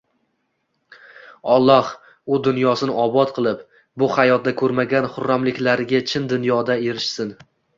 [1.55, 1.91] Olloh
[2.37, 3.61] u dunyosini obod qilib,
[4.05, 7.37] bu hayotda ko`rmagan xurramliklariga chin dunyoda erishsin